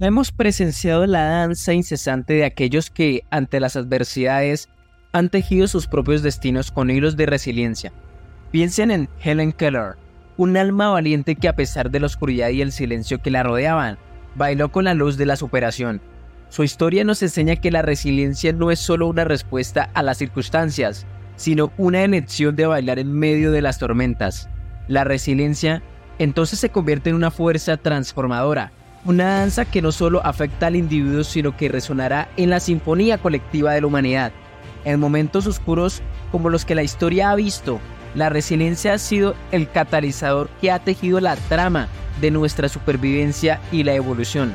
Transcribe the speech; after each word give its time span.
Hemos 0.00 0.32
presenciado 0.32 1.06
la 1.06 1.22
danza 1.22 1.72
incesante 1.72 2.34
de 2.34 2.44
aquellos 2.44 2.90
que, 2.90 3.22
ante 3.30 3.60
las 3.60 3.76
adversidades, 3.76 4.68
han 5.12 5.28
tejido 5.28 5.68
sus 5.68 5.86
propios 5.86 6.20
destinos 6.20 6.72
con 6.72 6.90
hilos 6.90 7.16
de 7.16 7.26
resiliencia. 7.26 7.92
Piensen 8.50 8.90
en 8.90 9.08
Helen 9.22 9.52
Keller, 9.52 9.94
un 10.36 10.56
alma 10.56 10.88
valiente 10.88 11.36
que 11.36 11.46
a 11.46 11.54
pesar 11.54 11.92
de 11.92 12.00
la 12.00 12.06
oscuridad 12.06 12.48
y 12.48 12.60
el 12.60 12.72
silencio 12.72 13.22
que 13.22 13.30
la 13.30 13.44
rodeaban, 13.44 13.96
bailó 14.34 14.72
con 14.72 14.86
la 14.86 14.94
luz 14.94 15.16
de 15.16 15.26
la 15.26 15.36
superación. 15.36 16.00
Su 16.48 16.64
historia 16.64 17.04
nos 17.04 17.22
enseña 17.22 17.54
que 17.54 17.70
la 17.70 17.82
resiliencia 17.82 18.52
no 18.52 18.72
es 18.72 18.80
solo 18.80 19.06
una 19.06 19.22
respuesta 19.22 19.90
a 19.94 20.02
las 20.02 20.18
circunstancias, 20.18 21.06
sino 21.36 21.72
una 21.78 22.02
elección 22.02 22.56
de 22.56 22.66
bailar 22.66 22.98
en 22.98 23.12
medio 23.12 23.52
de 23.52 23.62
las 23.62 23.78
tormentas. 23.78 24.48
La 24.88 25.04
resiliencia 25.04 25.84
entonces 26.18 26.58
se 26.58 26.70
convierte 26.70 27.10
en 27.10 27.16
una 27.16 27.30
fuerza 27.30 27.76
transformadora, 27.76 28.72
una 29.04 29.40
danza 29.40 29.64
que 29.64 29.82
no 29.82 29.92
solo 29.92 30.24
afecta 30.24 30.68
al 30.68 30.76
individuo, 30.76 31.24
sino 31.24 31.56
que 31.56 31.68
resonará 31.68 32.28
en 32.36 32.50
la 32.50 32.60
sinfonía 32.60 33.18
colectiva 33.18 33.72
de 33.72 33.80
la 33.80 33.86
humanidad. 33.86 34.32
En 34.84 35.00
momentos 35.00 35.46
oscuros 35.46 36.02
como 36.30 36.50
los 36.50 36.64
que 36.64 36.74
la 36.74 36.82
historia 36.82 37.30
ha 37.30 37.36
visto, 37.36 37.80
la 38.14 38.28
resiliencia 38.28 38.94
ha 38.94 38.98
sido 38.98 39.34
el 39.52 39.68
catalizador 39.68 40.48
que 40.60 40.70
ha 40.70 40.78
tejido 40.78 41.20
la 41.20 41.36
trama 41.36 41.88
de 42.20 42.30
nuestra 42.30 42.68
supervivencia 42.68 43.60
y 43.72 43.82
la 43.82 43.94
evolución. 43.94 44.54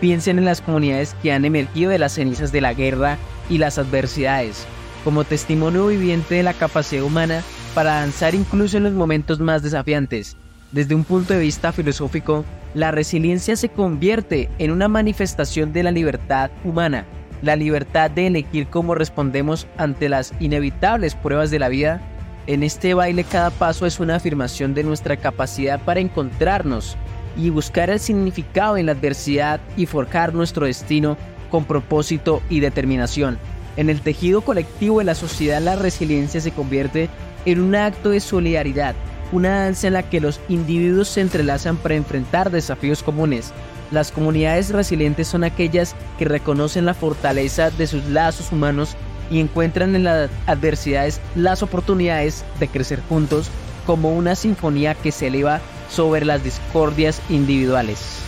Piensen 0.00 0.38
en 0.38 0.44
las 0.44 0.60
comunidades 0.60 1.16
que 1.22 1.32
han 1.32 1.44
emergido 1.44 1.90
de 1.90 1.98
las 1.98 2.12
cenizas 2.12 2.52
de 2.52 2.60
la 2.60 2.74
guerra 2.74 3.18
y 3.50 3.58
las 3.58 3.78
adversidades, 3.78 4.66
como 5.04 5.24
testimonio 5.24 5.88
viviente 5.88 6.36
de 6.36 6.42
la 6.42 6.54
capacidad 6.54 7.02
humana 7.02 7.42
para 7.74 7.94
danzar 7.94 8.34
incluso 8.34 8.76
en 8.76 8.84
los 8.84 8.92
momentos 8.92 9.40
más 9.40 9.62
desafiantes. 9.62 10.36
Desde 10.70 10.94
un 10.94 11.04
punto 11.04 11.32
de 11.32 11.40
vista 11.40 11.72
filosófico, 11.72 12.44
la 12.74 12.90
resiliencia 12.90 13.56
se 13.56 13.70
convierte 13.70 14.50
en 14.58 14.70
una 14.70 14.86
manifestación 14.86 15.72
de 15.72 15.82
la 15.82 15.90
libertad 15.90 16.50
humana, 16.62 17.06
la 17.40 17.56
libertad 17.56 18.10
de 18.10 18.26
elegir 18.26 18.66
cómo 18.66 18.94
respondemos 18.94 19.66
ante 19.78 20.10
las 20.10 20.34
inevitables 20.40 21.14
pruebas 21.14 21.50
de 21.50 21.58
la 21.58 21.70
vida. 21.70 22.02
En 22.46 22.62
este 22.62 22.92
baile 22.92 23.24
cada 23.24 23.48
paso 23.48 23.86
es 23.86 23.98
una 23.98 24.16
afirmación 24.16 24.74
de 24.74 24.84
nuestra 24.84 25.16
capacidad 25.16 25.80
para 25.80 26.00
encontrarnos 26.00 26.98
y 27.34 27.48
buscar 27.48 27.88
el 27.88 27.98
significado 27.98 28.76
en 28.76 28.86
la 28.86 28.92
adversidad 28.92 29.60
y 29.74 29.86
forjar 29.86 30.34
nuestro 30.34 30.66
destino 30.66 31.16
con 31.50 31.64
propósito 31.64 32.42
y 32.50 32.60
determinación. 32.60 33.38
En 33.78 33.88
el 33.88 34.02
tejido 34.02 34.42
colectivo 34.42 34.98
de 34.98 35.04
la 35.04 35.14
sociedad 35.14 35.62
la 35.62 35.76
resiliencia 35.76 36.42
se 36.42 36.50
convierte 36.50 37.08
en 37.46 37.60
un 37.60 37.74
acto 37.74 38.10
de 38.10 38.20
solidaridad, 38.20 38.94
una 39.32 39.64
danza 39.64 39.86
en 39.86 39.94
la 39.94 40.02
que 40.02 40.20
los 40.20 40.40
individuos 40.48 41.08
se 41.08 41.20
entrelazan 41.20 41.76
para 41.76 41.94
enfrentar 41.94 42.50
desafíos 42.50 43.02
comunes. 43.02 43.52
Las 43.90 44.10
comunidades 44.12 44.70
resilientes 44.70 45.28
son 45.28 45.44
aquellas 45.44 45.94
que 46.18 46.26
reconocen 46.26 46.84
la 46.84 46.94
fortaleza 46.94 47.70
de 47.70 47.86
sus 47.86 48.04
lazos 48.06 48.52
humanos 48.52 48.96
y 49.30 49.40
encuentran 49.40 49.94
en 49.94 50.04
las 50.04 50.30
adversidades 50.46 51.20
las 51.34 51.62
oportunidades 51.62 52.44
de 52.60 52.68
crecer 52.68 53.02
juntos 53.08 53.50
como 53.86 54.12
una 54.12 54.34
sinfonía 54.34 54.94
que 54.94 55.12
se 55.12 55.28
eleva 55.28 55.60
sobre 55.90 56.24
las 56.24 56.44
discordias 56.44 57.20
individuales. 57.30 58.20